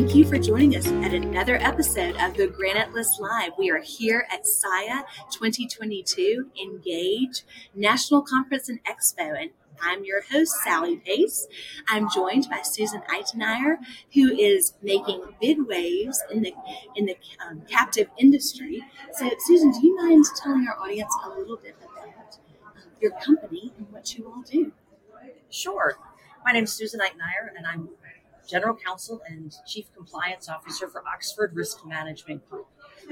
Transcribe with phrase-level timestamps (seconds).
[0.00, 3.52] Thank you for joining us at another episode of the Granite List Live.
[3.58, 7.42] We are here at SIIA 2022 Engage
[7.74, 9.50] National Conference and Expo, and
[9.82, 11.46] I'm your host, Sally Pace.
[11.86, 13.76] I'm joined by Susan Euteneuer,
[14.14, 16.54] who is making big waves in the
[16.96, 18.82] in the um, captive industry.
[19.12, 23.74] So, Susan, do you mind telling our audience a little bit about um, your company
[23.76, 24.72] and what you all do?
[25.50, 25.98] Sure.
[26.42, 27.90] My name is Susan Euteneuer, and I'm
[28.50, 32.66] General Counsel and Chief Compliance Officer for Oxford Risk Management Group.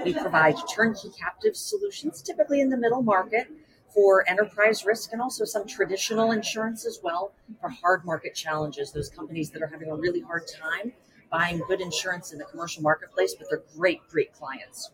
[0.05, 3.47] We provide turnkey captive solutions, typically in the middle market,
[3.95, 9.09] for enterprise risk and also some traditional insurance as well for hard market challenges, those
[9.09, 10.93] companies that are having a really hard time
[11.31, 14.91] buying good insurance in the commercial marketplace, but they're great, great clients.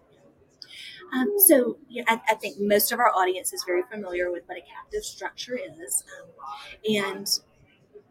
[1.13, 4.59] Um, so yeah, I, I, think most of our audience is very familiar with what
[4.59, 6.29] a captive structure is, um,
[6.93, 7.27] and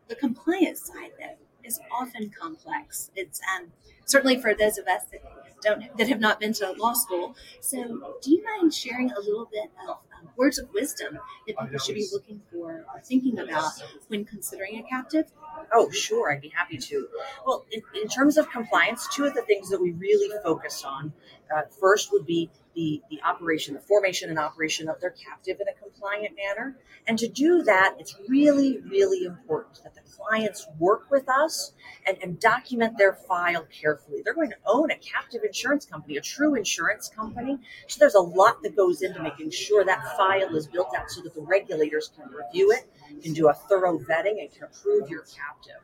[0.08, 3.11] the compliance side though is often complex.
[3.16, 3.72] It's um,
[4.06, 5.22] certainly for those of us that
[5.64, 7.36] don't that have not been to law school.
[7.62, 11.80] So, do you mind sharing a little bit of um, words of wisdom that people
[11.80, 13.72] should be looking for or thinking about
[14.08, 15.31] when considering a captive?
[15.72, 17.08] Oh, sure, I'd be happy to.
[17.46, 21.14] Well, in, in terms of compliance, two of the things that we really focus on
[21.56, 25.68] uh, first would be the, the operation, the formation and operation of their captive in
[25.68, 26.76] a compliant manner.
[27.08, 31.74] And to do that, it's really, really important that the clients work with us
[32.08, 33.92] and, and document their file carefully.
[34.23, 37.58] They're going to own a captive insurance company, a true insurance company.
[37.88, 41.22] So there's a lot that goes into making sure that file is built out so
[41.22, 42.89] that the regulators can review it,
[43.22, 45.81] can do a thorough vetting, and can approve your captive.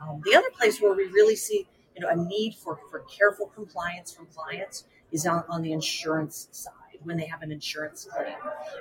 [0.00, 3.46] Um, the other place where we really see you know, a need for, for careful
[3.46, 8.34] compliance from clients is on, on the insurance side when they have an insurance claim.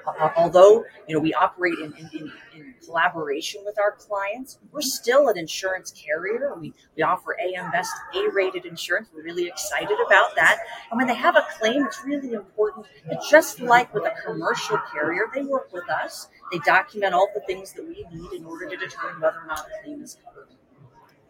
[0.06, 4.82] Uh, although you know we operate in, in, in, in, collaboration with our clients, we're
[4.82, 6.56] still an insurance carrier.
[6.60, 9.10] We, we offer AM Best A-rated insurance.
[9.14, 10.60] We're really excited about that.
[10.90, 14.80] And when they have a claim, it's really important that just like with a commercial
[14.92, 16.30] carrier, they work with us.
[16.52, 19.60] They document all the things that we need in order to determine whether or not
[19.60, 20.48] a claim is covered.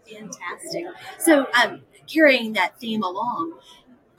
[0.09, 0.85] Fantastic.
[1.19, 1.81] So, um,
[2.11, 3.59] carrying that theme along,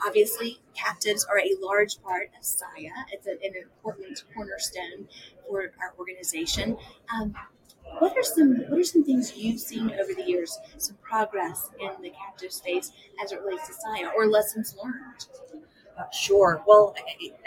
[0.07, 2.91] Obviously, captives are a large part of SIIA.
[3.13, 5.09] It's a, an important cornerstone
[5.47, 6.77] for our organization.
[7.15, 7.35] Um,
[7.99, 10.59] what are some What are some things you've seen over the years?
[10.79, 15.27] Some progress in the captive space as it relates to SIIA, or lessons learned?
[15.99, 16.63] Uh, sure.
[16.67, 16.95] Well,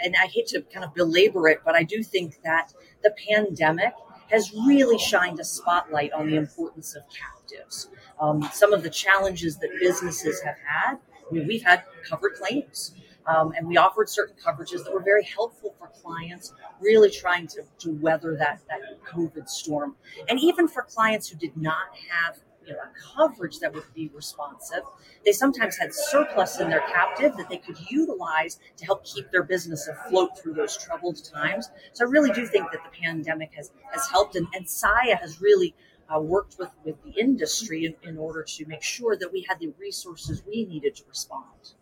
[0.04, 2.72] and I hate to kind of belabor it, but I do think that
[3.02, 3.94] the pandemic
[4.30, 7.88] has really shined a spotlight on the importance of captives.
[8.20, 10.98] Um, some of the challenges that businesses have had
[11.28, 12.94] I mean, we've had covered claims.
[13.26, 17.62] Um, and we offered certain coverages that were very helpful for clients really trying to,
[17.78, 18.80] to weather that, that
[19.10, 19.96] COVID storm.
[20.28, 24.10] And even for clients who did not have you know, a coverage that would be
[24.14, 24.82] responsive,
[25.24, 29.42] they sometimes had surplus in their captive that they could utilize to help keep their
[29.42, 31.70] business afloat through those troubled times.
[31.92, 35.40] So I really do think that the pandemic has, has helped, and, and SIIA has
[35.40, 35.74] really
[36.14, 39.58] uh, worked with, with the industry in, in order to make sure that we had
[39.58, 41.74] the resources we needed to respond.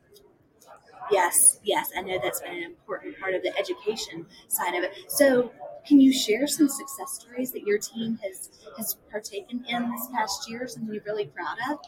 [1.10, 4.92] Yes, yes, I know that's been an important part of the education side of it.
[5.08, 5.52] So,
[5.86, 10.48] can you share some success stories that your team has has partaken in this past
[10.48, 10.66] year?
[10.68, 11.78] Something you're really proud of?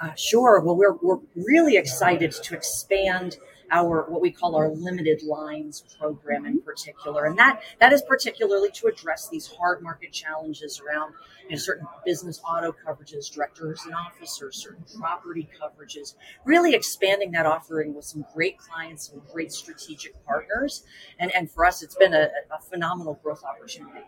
[0.00, 0.60] Uh, sure.
[0.60, 3.36] Well, we're we're really excited to expand
[3.70, 8.70] our what we call our limited lines program in particular, and that that is particularly
[8.72, 13.94] to address these hard market challenges around you know, certain business auto coverages, directors and
[13.94, 16.14] officers, certain property coverages.
[16.44, 20.84] Really expanding that offering with some great clients and great strategic partners,
[21.18, 24.00] and and for us, it's been a, a phenomenal growth opportunity.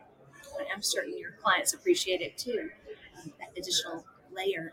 [0.74, 2.70] I'm certain your clients appreciate it too.
[3.22, 4.04] Um, that additional
[4.34, 4.72] layer.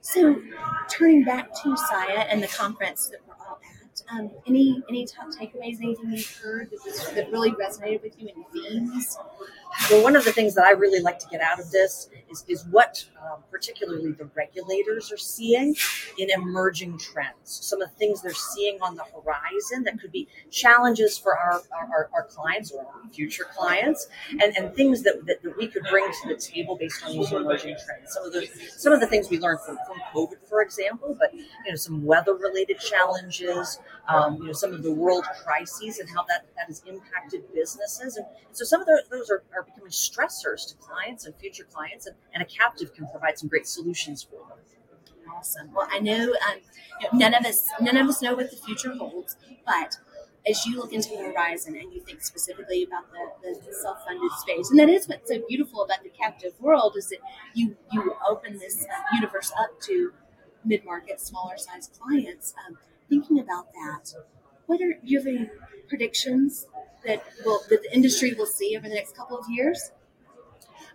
[0.00, 0.40] So,
[0.88, 3.77] turning back to SIIA and the conference that we're all at
[4.10, 5.80] um, any any top takeaways?
[5.80, 8.28] Anything you've heard that, was, that really resonated with you?
[8.28, 9.16] Any themes?
[9.90, 12.44] Well, one of the things that I really like to get out of this is,
[12.48, 15.76] is what um, particularly the regulators are seeing
[16.18, 17.36] in emerging trends.
[17.44, 21.62] Some of the things they're seeing on the horizon that could be challenges for our,
[21.72, 26.10] our, our clients or future clients, and, and things that, that, that, we could bring
[26.22, 28.12] to the table based on these emerging trends.
[28.12, 31.34] Some of the some of the things we learned from, from COVID, for example, but
[31.34, 33.78] you know some weather related challenges,
[34.08, 38.16] um, you know some of the world crises and how that, that has impacted businesses,
[38.16, 42.06] and, so some of the, those are, are becoming stressors to clients and future clients,
[42.06, 44.58] and, and a captive can provide some great solutions for them.
[45.36, 45.72] Awesome.
[45.72, 46.58] Well, I know, um,
[47.00, 49.96] you know, none of us none of us know what the future holds, but
[50.48, 53.12] as you look into the horizon and you think specifically about
[53.42, 57.08] the, the self-funded space, and that is what's so beautiful about the captive world is
[57.10, 57.18] that
[57.54, 60.12] you you open this uh, universe up to
[60.64, 62.54] mid market, smaller size clients.
[62.66, 62.78] Um,
[63.48, 64.12] about that,
[64.66, 65.50] what are you have any
[65.88, 66.66] predictions
[67.06, 69.92] that will that the industry will see over the next couple of years?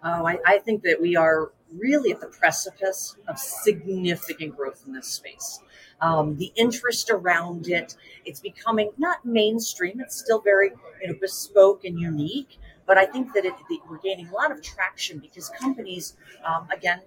[0.04, 4.94] Oh, I, I think that we are really at the precipice of significant growth in
[4.94, 5.60] this space.
[6.02, 7.96] Um, the interest around it,
[8.26, 10.02] it's becoming not mainstream.
[10.02, 10.72] It's still very
[11.02, 13.54] you know bespoke and unique, but I think that it,
[13.90, 16.16] we're gaining a lot of traction because companies,
[16.46, 17.02] um, again,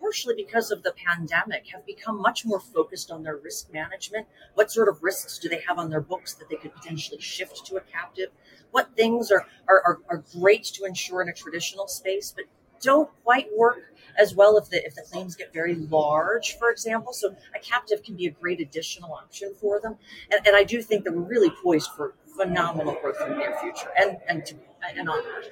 [0.00, 4.26] partially because of the pandemic, have become much more focused on their risk management.
[4.54, 7.66] What sort of risks do they have on their books that they could potentially shift
[7.66, 8.30] to a captive?
[8.70, 12.44] What things are, are, are, great to insure in a traditional space, but
[12.80, 17.12] don't quite work as well if the if the claims get very large, for example.
[17.12, 19.96] So a captive can be a great additional option for them.
[20.30, 23.58] And, and I do think that we're really poised for phenomenal growth in the near
[23.60, 24.54] future and and to,
[24.96, 25.46] and onward.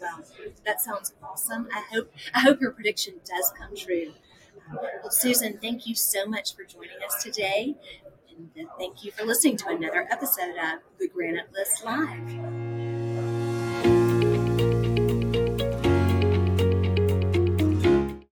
[0.00, 0.24] Well,
[0.64, 1.68] that sounds awesome.
[1.72, 4.12] I hope I hope your prediction does come true.
[4.70, 7.76] Um, well, Susan, thank you so much for joining us today.
[8.30, 13.01] And uh, thank you for listening to another episode of The Granite List Live.